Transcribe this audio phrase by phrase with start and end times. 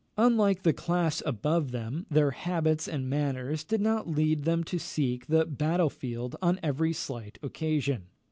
[0.17, 5.27] Unlike the class above them, their habits and manners did not lead them to seek
[5.27, 8.07] the battle field on every slight occasion.